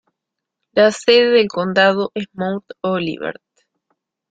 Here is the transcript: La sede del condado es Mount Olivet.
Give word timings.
La 0.71 0.89
sede 0.91 1.29
del 1.29 1.47
condado 1.47 2.09
es 2.15 2.25
Mount 2.33 2.65
Olivet. 2.81 3.39